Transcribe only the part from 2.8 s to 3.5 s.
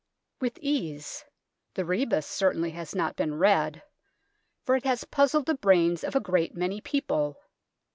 not been